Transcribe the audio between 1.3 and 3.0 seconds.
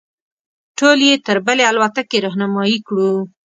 بلې الوتکې رهنمایي